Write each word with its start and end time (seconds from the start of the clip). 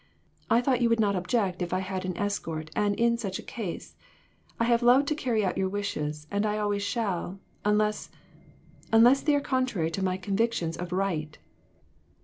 I 0.49 0.61
thought 0.61 0.81
you 0.81 0.89
would 0.89 0.99
not 0.99 1.15
object 1.15 1.61
if 1.61 1.73
I 1.75 1.81
had 1.81 2.05
an 2.05 2.17
escort, 2.17 2.71
and 2.75 2.95
in 2.95 3.19
such 3.19 3.37
a 3.37 3.43
case. 3.43 3.95
I 4.59 4.63
have 4.63 4.81
loved 4.81 5.07
to 5.09 5.13
carry 5.15 5.45
out 5.45 5.59
your 5.59 5.69
wishes 5.69 6.25
and 6.31 6.43
I 6.43 6.57
always 6.57 6.81
shall 6.81 7.39
unless 7.63 8.09
unless 8.91 9.21
they 9.21 9.35
are 9.35 9.39
contrary 9.41 9.91
to 9.91 10.03
my 10.03 10.17
convic 10.17 10.53
tions 10.53 10.75
of 10.75 10.91
right." 10.91 11.37